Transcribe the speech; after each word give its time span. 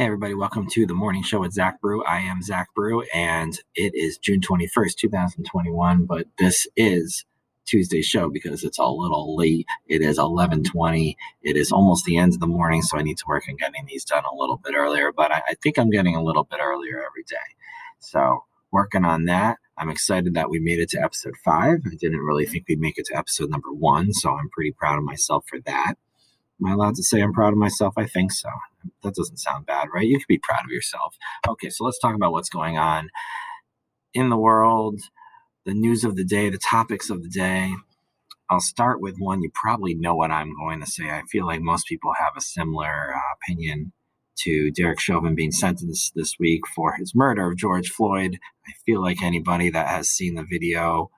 Hey, 0.00 0.06
everybody, 0.06 0.32
welcome 0.32 0.66
to 0.68 0.86
the 0.86 0.94
morning 0.94 1.22
show 1.22 1.40
with 1.40 1.52
Zach 1.52 1.78
Brew. 1.82 2.02
I 2.04 2.20
am 2.20 2.40
Zach 2.40 2.72
Brew, 2.74 3.02
and 3.12 3.52
it 3.74 3.94
is 3.94 4.16
June 4.16 4.40
21st, 4.40 4.94
2021, 4.96 6.06
but 6.06 6.26
this 6.38 6.66
is 6.74 7.26
Tuesday's 7.66 8.06
show 8.06 8.30
because 8.30 8.64
it's 8.64 8.78
a 8.78 8.86
little 8.86 9.36
late. 9.36 9.66
It 9.88 10.00
is 10.00 10.16
11:20. 10.18 11.16
It 11.42 11.54
is 11.58 11.70
almost 11.70 12.06
the 12.06 12.16
end 12.16 12.32
of 12.32 12.40
the 12.40 12.46
morning, 12.46 12.80
so 12.80 12.96
I 12.96 13.02
need 13.02 13.18
to 13.18 13.26
work 13.28 13.44
on 13.46 13.56
getting 13.56 13.84
these 13.84 14.06
done 14.06 14.24
a 14.24 14.34
little 14.34 14.56
bit 14.56 14.72
earlier. 14.74 15.12
But 15.12 15.32
I, 15.32 15.42
I 15.50 15.54
think 15.62 15.78
I'm 15.78 15.90
getting 15.90 16.16
a 16.16 16.24
little 16.24 16.44
bit 16.44 16.60
earlier 16.62 17.04
every 17.04 17.24
day. 17.28 17.36
So 17.98 18.44
working 18.72 19.04
on 19.04 19.26
that. 19.26 19.58
I'm 19.76 19.90
excited 19.90 20.32
that 20.32 20.48
we 20.48 20.60
made 20.60 20.78
it 20.78 20.88
to 20.92 21.02
episode 21.02 21.34
five. 21.44 21.80
I 21.84 21.94
didn't 21.96 22.20
really 22.20 22.46
think 22.46 22.64
we'd 22.66 22.80
make 22.80 22.96
it 22.96 23.04
to 23.08 23.18
episode 23.18 23.50
number 23.50 23.70
one, 23.70 24.14
so 24.14 24.30
I'm 24.30 24.48
pretty 24.48 24.72
proud 24.72 24.96
of 24.96 25.04
myself 25.04 25.44
for 25.46 25.60
that. 25.66 25.96
Am 26.58 26.70
I 26.70 26.72
allowed 26.72 26.94
to 26.94 27.02
say 27.02 27.20
I'm 27.20 27.34
proud 27.34 27.52
of 27.52 27.58
myself? 27.58 27.92
I 27.98 28.06
think 28.06 28.32
so. 28.32 28.48
That 29.02 29.14
doesn't 29.14 29.38
sound 29.38 29.66
bad, 29.66 29.88
right? 29.94 30.06
You 30.06 30.18
can 30.18 30.26
be 30.28 30.38
proud 30.38 30.64
of 30.64 30.70
yourself. 30.70 31.16
Okay, 31.48 31.70
so 31.70 31.84
let's 31.84 31.98
talk 31.98 32.14
about 32.14 32.32
what's 32.32 32.48
going 32.48 32.78
on 32.78 33.10
in 34.14 34.28
the 34.28 34.36
world, 34.36 35.00
the 35.64 35.74
news 35.74 36.04
of 36.04 36.16
the 36.16 36.24
day, 36.24 36.50
the 36.50 36.58
topics 36.58 37.10
of 37.10 37.22
the 37.22 37.28
day. 37.28 37.74
I'll 38.48 38.60
start 38.60 39.00
with 39.00 39.16
one 39.18 39.42
you 39.42 39.50
probably 39.54 39.94
know 39.94 40.14
what 40.16 40.32
I'm 40.32 40.56
going 40.56 40.80
to 40.80 40.86
say. 40.86 41.08
I 41.08 41.22
feel 41.30 41.46
like 41.46 41.60
most 41.60 41.86
people 41.86 42.12
have 42.18 42.32
a 42.36 42.40
similar 42.40 43.14
uh, 43.14 43.20
opinion 43.36 43.92
to 44.38 44.70
Derek 44.72 44.98
Chauvin 44.98 45.34
being 45.34 45.52
sentenced 45.52 46.14
this 46.14 46.38
week 46.38 46.62
for 46.74 46.94
his 46.94 47.14
murder 47.14 47.48
of 47.48 47.56
George 47.56 47.90
Floyd. 47.90 48.38
I 48.66 48.72
feel 48.84 49.02
like 49.02 49.22
anybody 49.22 49.70
that 49.70 49.86
has 49.86 50.08
seen 50.08 50.34
the 50.34 50.46
video 50.48 51.10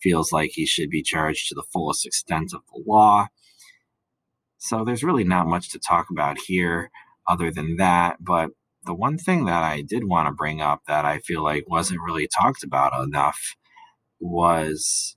feels 0.00 0.32
like 0.32 0.52
he 0.54 0.64
should 0.64 0.88
be 0.88 1.02
charged 1.02 1.48
to 1.48 1.54
the 1.54 1.64
fullest 1.72 2.06
extent 2.06 2.52
of 2.54 2.62
the 2.72 2.82
law. 2.86 3.26
So 4.58 4.84
there's 4.84 5.04
really 5.04 5.24
not 5.24 5.46
much 5.46 5.70
to 5.70 5.78
talk 5.78 6.10
about 6.10 6.38
here 6.38 6.90
other 7.26 7.50
than 7.50 7.76
that. 7.76 8.16
But 8.20 8.50
the 8.84 8.94
one 8.94 9.18
thing 9.18 9.44
that 9.44 9.62
I 9.62 9.82
did 9.82 10.04
want 10.04 10.28
to 10.28 10.32
bring 10.32 10.60
up 10.60 10.82
that 10.86 11.04
I 11.04 11.18
feel 11.18 11.42
like 11.42 11.68
wasn't 11.68 12.00
really 12.04 12.28
talked 12.28 12.62
about 12.62 12.98
enough 13.02 13.56
was 14.20 15.16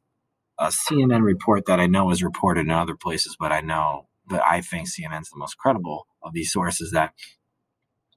a 0.59 0.67
CNN 0.67 1.23
report 1.23 1.65
that 1.65 1.79
I 1.79 1.87
know 1.87 2.11
is 2.11 2.23
reported 2.23 2.61
in 2.61 2.71
other 2.71 2.95
places, 2.95 3.35
but 3.39 3.51
I 3.51 3.61
know 3.61 4.07
that 4.29 4.43
I 4.49 4.61
think 4.61 4.87
CNN's 4.87 5.29
the 5.29 5.37
most 5.37 5.57
credible 5.57 6.07
of 6.21 6.33
these 6.33 6.51
sources 6.51 6.91
that 6.91 7.13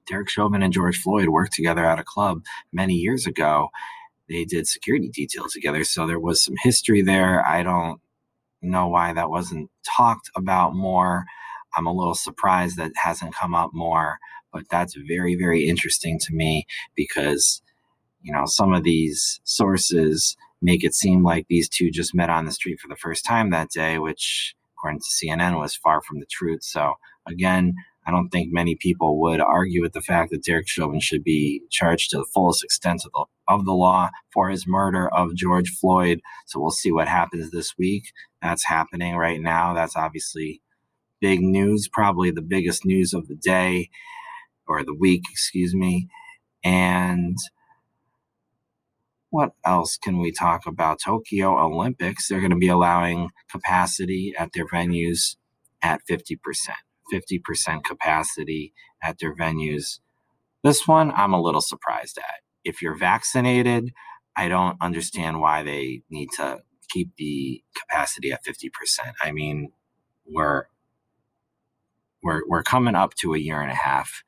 Derek 0.07 0.29
Chauvin 0.29 0.63
and 0.63 0.71
George 0.71 0.97
Floyd 0.97 1.29
worked 1.29 1.53
together 1.53 1.85
at 1.85 1.99
a 1.99 2.03
club 2.03 2.43
many 2.71 2.93
years 2.93 3.27
ago. 3.27 3.69
They 4.29 4.45
did 4.45 4.67
security 4.67 5.09
details 5.09 5.53
together. 5.53 5.83
So 5.83 6.07
there 6.07 6.19
was 6.19 6.43
some 6.43 6.55
history 6.61 7.01
there. 7.01 7.45
I 7.45 7.63
don't 7.63 7.99
know 8.61 8.87
why 8.87 9.13
that 9.13 9.29
wasn't 9.29 9.69
talked 9.97 10.29
about 10.35 10.75
more. 10.75 11.25
I'm 11.75 11.87
a 11.87 11.93
little 11.93 12.15
surprised 12.15 12.77
that 12.77 12.91
hasn't 12.95 13.35
come 13.35 13.53
up 13.53 13.71
more, 13.73 14.17
but 14.53 14.63
that's 14.69 14.95
very, 15.07 15.35
very 15.35 15.67
interesting 15.67 16.19
to 16.19 16.33
me 16.33 16.65
because, 16.95 17.61
you 18.21 18.33
know, 18.33 18.45
some 18.45 18.73
of 18.73 18.83
these 18.83 19.39
sources 19.43 20.35
make 20.61 20.83
it 20.83 20.93
seem 20.93 21.23
like 21.23 21.45
these 21.47 21.69
two 21.69 21.91
just 21.91 22.15
met 22.15 22.29
on 22.29 22.45
the 22.45 22.51
street 22.51 22.79
for 22.79 22.87
the 22.87 22.95
first 22.95 23.25
time 23.25 23.49
that 23.49 23.69
day, 23.69 23.99
which, 23.99 24.55
according 24.77 24.99
to 24.99 25.05
CNN, 25.05 25.59
was 25.59 25.75
far 25.75 26.01
from 26.01 26.19
the 26.19 26.25
truth. 26.25 26.63
So, 26.63 26.95
again, 27.27 27.75
I 28.07 28.11
don't 28.11 28.29
think 28.29 28.53
many 28.53 28.75
people 28.75 29.19
would 29.19 29.41
argue 29.41 29.81
with 29.81 29.91
the 29.91 30.01
fact 30.01 30.31
that 30.31 30.43
Derek 30.43 30.67
Chauvin 30.67 31.01
should 31.01 31.25
be 31.25 31.61
charged 31.69 32.11
to 32.11 32.17
the 32.17 32.25
fullest 32.33 32.63
extent 32.63 33.03
of 33.05 33.11
the, 33.11 33.25
of 33.53 33.65
the 33.65 33.73
law 33.73 34.09
for 34.31 34.49
his 34.49 34.65
murder 34.65 35.13
of 35.13 35.35
George 35.35 35.69
Floyd. 35.69 36.21
So 36.45 36.61
we'll 36.61 36.71
see 36.71 36.91
what 36.91 37.09
happens 37.09 37.51
this 37.51 37.77
week. 37.77 38.05
That's 38.41 38.65
happening 38.65 39.17
right 39.17 39.41
now. 39.41 39.73
That's 39.73 39.97
obviously 39.97 40.61
big 41.19 41.41
news, 41.41 41.89
probably 41.91 42.31
the 42.31 42.41
biggest 42.41 42.85
news 42.85 43.13
of 43.13 43.27
the 43.27 43.35
day 43.35 43.89
or 44.67 44.83
the 44.83 44.93
week, 44.93 45.23
excuse 45.29 45.73
me. 45.73 46.07
And 46.63 47.37
what 49.29 49.51
else 49.65 49.97
can 49.97 50.19
we 50.19 50.31
talk 50.31 50.65
about? 50.65 50.99
Tokyo 51.03 51.57
Olympics, 51.59 52.27
they're 52.27 52.39
going 52.39 52.51
to 52.51 52.57
be 52.57 52.69
allowing 52.69 53.29
capacity 53.49 54.33
at 54.37 54.51
their 54.53 54.67
venues 54.67 55.35
at 55.81 56.01
50%. 56.09 56.37
50% 57.13 57.83
capacity 57.83 58.73
at 59.01 59.19
their 59.19 59.35
venues. 59.35 59.99
This 60.63 60.87
one, 60.87 61.11
I'm 61.15 61.33
a 61.33 61.41
little 61.41 61.61
surprised 61.61 62.17
at. 62.17 62.41
If 62.63 62.81
you're 62.81 62.97
vaccinated, 62.97 63.93
I 64.35 64.49
don't 64.49 64.77
understand 64.81 65.39
why 65.39 65.63
they 65.63 66.01
need 66.09 66.29
to 66.37 66.59
keep 66.89 67.11
the 67.17 67.63
capacity 67.75 68.31
at 68.31 68.43
50%. 68.45 68.69
I 69.21 69.31
mean, 69.31 69.71
we're 70.25 70.65
we're 72.27 72.41
we're 72.45 72.63
coming 72.63 72.95
up 72.95 73.13
to 73.15 73.33
a 73.33 73.39
year 73.39 73.61
and 73.61 73.71
a 73.71 73.75
half 73.75 74.23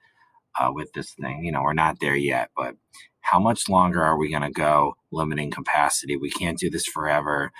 uh, 0.57 0.71
with 0.73 0.93
this 0.93 1.13
thing. 1.13 1.43
You 1.43 1.51
know, 1.51 1.61
we're 1.61 1.73
not 1.73 1.99
there 1.99 2.15
yet, 2.15 2.49
but 2.55 2.75
how 3.19 3.39
much 3.39 3.67
longer 3.67 4.01
are 4.01 4.17
we 4.17 4.29
going 4.29 4.41
to 4.43 4.51
go 4.51 4.95
limiting 5.11 5.51
capacity? 5.51 6.15
We 6.15 6.31
can't 6.31 6.57
do 6.57 6.69
this 6.69 6.85
forever 6.85 7.51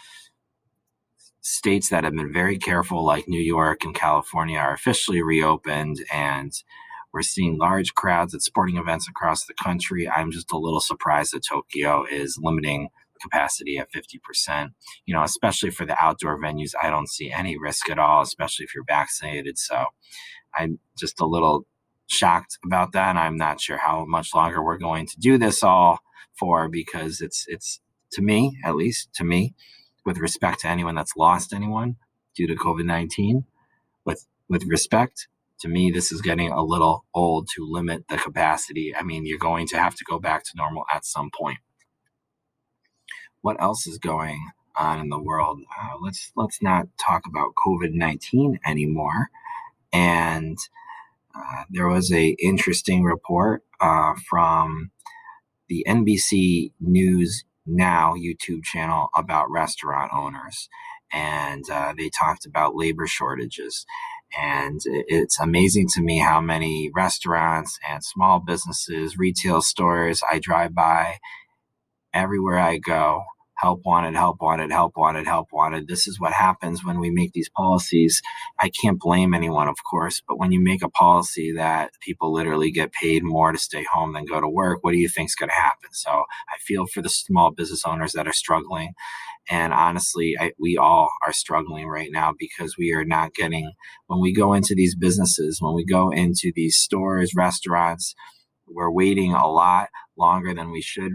states 1.41 1.89
that 1.89 2.05
have 2.05 2.15
been 2.15 2.31
very 2.31 2.57
careful, 2.57 3.05
like 3.05 3.27
New 3.27 3.41
York 3.41 3.83
and 3.83 3.93
California, 3.93 4.57
are 4.57 4.73
officially 4.73 5.21
reopened, 5.21 5.97
and 6.11 6.53
we're 7.11 7.21
seeing 7.21 7.57
large 7.57 7.93
crowds 7.95 8.33
at 8.33 8.41
sporting 8.41 8.77
events 8.77 9.09
across 9.09 9.45
the 9.45 9.53
country. 9.61 10.07
I'm 10.07 10.31
just 10.31 10.53
a 10.53 10.57
little 10.57 10.79
surprised 10.79 11.33
that 11.33 11.43
Tokyo 11.49 12.05
is 12.09 12.39
limiting 12.41 12.89
capacity 13.21 13.77
at 13.77 13.91
50%. 13.91 14.69
You 15.05 15.15
know, 15.15 15.23
especially 15.23 15.71
for 15.71 15.85
the 15.85 16.01
outdoor 16.01 16.41
venues, 16.41 16.71
I 16.81 16.89
don't 16.89 17.09
see 17.09 17.31
any 17.31 17.57
risk 17.57 17.89
at 17.89 17.99
all, 17.99 18.21
especially 18.21 18.65
if 18.65 18.75
you're 18.75 18.85
vaccinated. 18.87 19.57
So 19.57 19.85
I'm 20.55 20.79
just 20.97 21.19
a 21.21 21.25
little 21.25 21.65
shocked 22.07 22.57
about 22.65 22.91
that. 22.93 23.15
I'm 23.15 23.37
not 23.37 23.61
sure 23.61 23.77
how 23.77 24.05
much 24.05 24.33
longer 24.33 24.63
we're 24.63 24.77
going 24.77 25.05
to 25.07 25.19
do 25.19 25.37
this 25.37 25.63
all 25.63 25.99
for 26.37 26.69
because 26.69 27.21
it's 27.21 27.45
it's 27.47 27.81
to 28.13 28.21
me, 28.21 28.57
at 28.65 28.75
least 28.75 29.13
to 29.15 29.23
me, 29.23 29.53
with 30.05 30.17
respect 30.17 30.61
to 30.61 30.67
anyone 30.67 30.95
that's 30.95 31.15
lost 31.15 31.53
anyone 31.53 31.95
due 32.35 32.47
to 32.47 32.55
COVID 32.55 32.85
19. 32.85 33.45
With, 34.05 34.25
with 34.47 34.63
respect, 34.65 35.27
to 35.59 35.67
me, 35.67 35.91
this 35.91 36.11
is 36.11 36.21
getting 36.21 36.51
a 36.51 36.63
little 36.63 37.05
old 37.13 37.47
to 37.55 37.67
limit 37.69 38.05
the 38.09 38.17
capacity. 38.17 38.95
I 38.95 39.03
mean, 39.03 39.25
you're 39.25 39.37
going 39.37 39.67
to 39.67 39.77
have 39.77 39.95
to 39.95 40.05
go 40.05 40.19
back 40.19 40.43
to 40.45 40.51
normal 40.55 40.85
at 40.91 41.05
some 41.05 41.29
point. 41.37 41.59
What 43.41 43.61
else 43.61 43.87
is 43.87 43.97
going 43.97 44.49
on 44.77 44.99
in 44.99 45.09
the 45.09 45.19
world? 45.19 45.61
Uh, 45.79 45.97
let's 46.01 46.31
let's 46.35 46.61
not 46.61 46.87
talk 46.99 47.23
about 47.27 47.53
COVID 47.65 47.93
nineteen 47.93 48.59
anymore. 48.65 49.29
And 49.91 50.57
uh, 51.35 51.63
there 51.69 51.87
was 51.87 52.11
a 52.11 52.35
interesting 52.41 53.03
report 53.03 53.63
uh, 53.79 54.13
from 54.29 54.91
the 55.67 55.85
NBC 55.87 56.71
News 56.79 57.43
now 57.65 58.15
YouTube 58.15 58.63
channel 58.63 59.09
about 59.15 59.51
restaurant 59.51 60.11
owners. 60.13 60.69
And 61.11 61.63
uh, 61.69 61.93
they 61.97 62.09
talked 62.09 62.45
about 62.45 62.75
labor 62.75 63.07
shortages. 63.07 63.85
And 64.39 64.79
it's 64.85 65.39
amazing 65.39 65.87
to 65.95 66.01
me 66.01 66.19
how 66.19 66.39
many 66.39 66.91
restaurants 66.93 67.79
and 67.87 68.03
small 68.03 68.39
businesses, 68.39 69.17
retail 69.17 69.61
stores 69.61 70.21
I 70.31 70.39
drive 70.39 70.75
by 70.75 71.17
everywhere 72.13 72.59
I 72.59 72.77
go 72.77 73.23
help 73.59 73.81
wanted, 73.83 74.15
help 74.15 74.37
wanted, 74.39 74.71
help 74.71 74.93
wanted, 74.95 75.27
help 75.27 75.49
wanted. 75.51 75.87
This 75.87 76.07
is 76.07 76.17
what 76.19 76.31
happens 76.31 76.83
when 76.83 76.97
we 76.97 77.09
make 77.09 77.33
these 77.33 77.49
policies. 77.49 78.21
I 78.57 78.69
can't 78.69 78.99
blame 78.99 79.33
anyone, 79.33 79.67
of 79.67 79.75
course, 79.89 80.21
but 80.25 80.39
when 80.39 80.53
you 80.53 80.61
make 80.61 80.81
a 80.81 80.89
policy 80.89 81.51
that 81.51 81.91
people 81.99 82.31
literally 82.31 82.71
get 82.71 82.93
paid 82.93 83.21
more 83.21 83.51
to 83.51 83.57
stay 83.57 83.85
home 83.91 84.13
than 84.13 84.25
go 84.25 84.39
to 84.39 84.47
work, 84.47 84.79
what 84.81 84.91
do 84.91 84.97
you 84.97 85.09
think 85.09 85.29
is 85.29 85.35
going 85.35 85.49
to 85.49 85.55
happen? 85.55 85.89
So 85.91 86.09
I 86.09 86.57
feel 86.61 86.87
for 86.87 87.01
the 87.01 87.09
small 87.09 87.51
business 87.51 87.83
owners 87.85 88.13
that 88.13 88.29
are 88.29 88.33
struggling. 88.33 88.93
And 89.49 89.73
honestly, 89.73 90.35
I, 90.39 90.53
we 90.57 90.77
all 90.77 91.09
are 91.25 91.33
struggling 91.33 91.87
right 91.87 92.11
now 92.13 92.33
because 92.37 92.77
we 92.77 92.93
are 92.93 93.05
not 93.05 93.33
getting, 93.33 93.73
when 94.07 94.21
we 94.21 94.33
go 94.33 94.53
into 94.53 94.73
these 94.73 94.95
businesses, 94.95 95.57
when 95.59 95.75
we 95.75 95.83
go 95.83 96.11
into 96.11 96.53
these 96.55 96.77
stores, 96.77 97.33
restaurants, 97.35 98.15
we're 98.67 98.91
waiting 98.91 99.33
a 99.33 99.47
lot 99.47 99.89
longer 100.19 100.53
than 100.53 100.71
we 100.71 100.81
should 100.81 101.13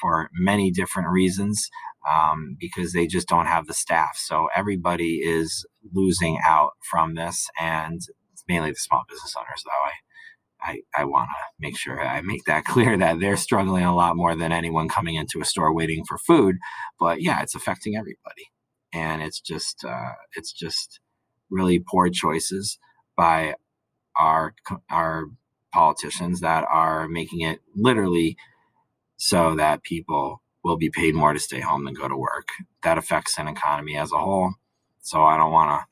for 0.00 0.30
many 0.34 0.70
different 0.70 1.08
reasons 1.08 1.68
um, 2.08 2.56
because 2.58 2.92
they 2.92 3.06
just 3.06 3.28
don't 3.28 3.46
have 3.46 3.66
the 3.66 3.74
staff. 3.74 4.16
So 4.16 4.48
everybody 4.54 5.20
is 5.22 5.64
losing 5.92 6.38
out 6.46 6.72
from 6.90 7.14
this, 7.14 7.48
and 7.60 8.00
mainly 8.48 8.70
the 8.70 8.76
small 8.76 9.02
business 9.08 9.34
owners, 9.36 9.62
though. 9.64 9.86
I 9.86 9.92
I, 10.64 10.80
I 10.96 11.04
want 11.04 11.28
to 11.28 11.44
make 11.58 11.76
sure 11.76 12.00
I 12.00 12.20
make 12.22 12.44
that 12.44 12.64
clear 12.66 12.96
that 12.96 13.20
they're 13.20 13.36
struggling 13.36 13.84
a 13.84 13.94
lot 13.94 14.16
more 14.16 14.36
than 14.36 14.52
anyone 14.52 14.88
coming 14.88 15.16
into 15.16 15.40
a 15.40 15.44
store 15.44 15.74
waiting 15.74 16.04
for 16.04 16.18
food. 16.18 16.56
But 17.00 17.20
yeah, 17.20 17.42
it's 17.42 17.54
affecting 17.54 17.96
everybody, 17.96 18.50
and 18.92 19.22
it's 19.22 19.40
just 19.40 19.84
uh, 19.84 20.12
it's 20.36 20.52
just 20.52 21.00
really 21.50 21.80
poor 21.80 22.08
choices 22.10 22.78
by 23.16 23.54
our 24.16 24.54
our 24.90 25.26
politicians 25.72 26.40
that 26.40 26.64
are 26.70 27.08
making 27.08 27.40
it 27.40 27.60
literally 27.74 28.36
so 29.16 29.54
that 29.56 29.82
people 29.82 30.42
will 30.64 30.76
be 30.76 30.90
paid 30.90 31.14
more 31.14 31.32
to 31.32 31.38
stay 31.40 31.60
home 31.60 31.84
than 31.84 31.94
go 31.94 32.08
to 32.08 32.16
work. 32.16 32.48
That 32.82 32.98
affects 32.98 33.38
an 33.38 33.48
economy 33.48 33.96
as 33.96 34.12
a 34.12 34.18
whole. 34.18 34.54
So 35.00 35.22
I 35.22 35.36
don't 35.36 35.52
want 35.52 35.70
to 35.80 35.86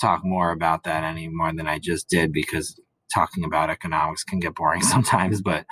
talk 0.00 0.24
more 0.24 0.50
about 0.52 0.84
that 0.84 1.04
any 1.04 1.28
more 1.28 1.52
than 1.52 1.66
I 1.66 1.78
just 1.78 2.08
did 2.08 2.32
because 2.32 2.78
talking 3.12 3.44
about 3.44 3.70
economics 3.70 4.24
can 4.24 4.40
get 4.40 4.54
boring 4.54 4.82
sometimes, 4.82 5.42
but 5.42 5.64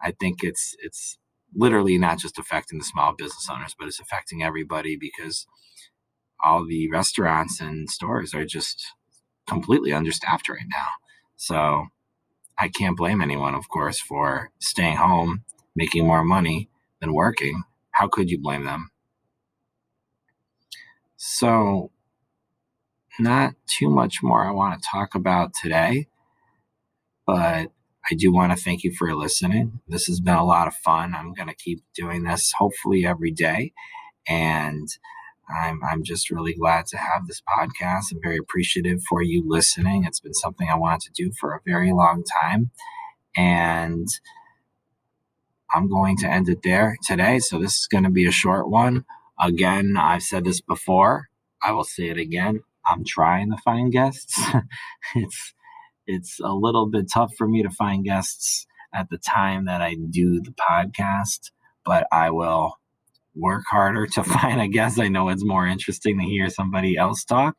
I 0.00 0.12
think 0.12 0.42
it's 0.42 0.74
it's 0.82 1.18
literally 1.54 1.98
not 1.98 2.18
just 2.18 2.38
affecting 2.38 2.78
the 2.78 2.84
small 2.84 3.12
business 3.12 3.48
owners, 3.50 3.74
but 3.78 3.88
it's 3.88 4.00
affecting 4.00 4.42
everybody 4.42 4.96
because 4.96 5.46
all 6.44 6.66
the 6.66 6.88
restaurants 6.90 7.60
and 7.60 7.90
stores 7.90 8.34
are 8.34 8.46
just 8.46 8.86
completely 9.48 9.92
understaffed 9.92 10.48
right 10.48 10.66
now. 10.70 10.86
So 11.36 11.86
I 12.60 12.68
can't 12.68 12.96
blame 12.96 13.22
anyone, 13.22 13.54
of 13.54 13.68
course, 13.68 13.98
for 13.98 14.50
staying 14.58 14.96
home, 14.96 15.44
making 15.74 16.06
more 16.06 16.22
money 16.22 16.68
than 17.00 17.14
working. 17.14 17.64
How 17.92 18.06
could 18.06 18.30
you 18.30 18.38
blame 18.38 18.64
them? 18.64 18.90
So, 21.16 21.90
not 23.18 23.54
too 23.66 23.88
much 23.88 24.22
more 24.22 24.44
I 24.46 24.52
want 24.52 24.80
to 24.80 24.88
talk 24.90 25.14
about 25.14 25.54
today, 25.54 26.08
but 27.26 27.70
I 28.10 28.14
do 28.14 28.32
want 28.32 28.56
to 28.56 28.62
thank 28.62 28.84
you 28.84 28.92
for 28.92 29.14
listening. 29.14 29.80
This 29.88 30.06
has 30.06 30.20
been 30.20 30.34
a 30.34 30.44
lot 30.44 30.68
of 30.68 30.74
fun. 30.74 31.14
I'm 31.14 31.32
going 31.32 31.48
to 31.48 31.54
keep 31.54 31.82
doing 31.94 32.24
this 32.24 32.52
hopefully 32.56 33.06
every 33.06 33.30
day. 33.30 33.72
And 34.28 34.88
I'm, 35.54 35.80
I'm 35.84 36.02
just 36.02 36.30
really 36.30 36.54
glad 36.54 36.86
to 36.86 36.96
have 36.96 37.26
this 37.26 37.42
podcast. 37.42 38.04
I'm 38.12 38.20
very 38.22 38.38
appreciative 38.38 39.00
for 39.08 39.22
you 39.22 39.42
listening. 39.46 40.04
It's 40.04 40.20
been 40.20 40.34
something 40.34 40.68
I 40.68 40.76
wanted 40.76 41.12
to 41.12 41.24
do 41.24 41.32
for 41.38 41.54
a 41.54 41.60
very 41.66 41.92
long 41.92 42.22
time. 42.42 42.70
And 43.36 44.08
I'm 45.72 45.88
going 45.88 46.16
to 46.18 46.28
end 46.28 46.48
it 46.48 46.62
there 46.62 46.96
today. 47.06 47.38
So 47.38 47.58
this 47.58 47.76
is 47.76 47.86
going 47.86 48.04
to 48.04 48.10
be 48.10 48.26
a 48.26 48.32
short 48.32 48.68
one. 48.68 49.04
Again, 49.40 49.96
I've 49.98 50.22
said 50.22 50.44
this 50.44 50.60
before. 50.60 51.28
I 51.62 51.72
will 51.72 51.84
say 51.84 52.08
it 52.08 52.18
again. 52.18 52.60
I'm 52.86 53.04
trying 53.04 53.50
to 53.50 53.56
find 53.58 53.92
guests. 53.92 54.38
it's 55.14 55.54
it's 56.06 56.40
a 56.40 56.52
little 56.52 56.88
bit 56.88 57.06
tough 57.12 57.32
for 57.36 57.46
me 57.46 57.62
to 57.62 57.70
find 57.70 58.04
guests 58.04 58.66
at 58.92 59.08
the 59.10 59.18
time 59.18 59.66
that 59.66 59.80
I 59.80 59.94
do 59.94 60.40
the 60.40 60.52
podcast, 60.52 61.50
but 61.84 62.06
I 62.10 62.30
will 62.30 62.79
work 63.34 63.64
harder 63.70 64.06
to 64.06 64.24
find 64.36 64.60
a 64.60 64.68
guest. 64.68 65.00
I 65.00 65.08
know 65.08 65.28
it's 65.28 65.44
more 65.44 65.66
interesting 65.66 66.18
to 66.18 66.24
hear 66.24 66.48
somebody 66.50 66.96
else 66.96 67.24
talk. 67.24 67.56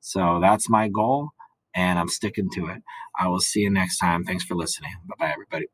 So 0.00 0.38
that's 0.40 0.68
my 0.70 0.88
goal, 0.88 1.30
and 1.74 1.98
I'm 1.98 2.08
sticking 2.08 2.48
to 2.54 2.66
it. 2.68 2.82
I 3.18 3.28
will 3.28 3.40
see 3.40 3.60
you 3.60 3.70
next 3.70 3.98
time. 3.98 4.24
Thanks 4.24 4.44
for 4.44 4.54
listening. 4.54 4.92
Bye 5.06 5.16
bye, 5.18 5.32
everybody. 5.32 5.66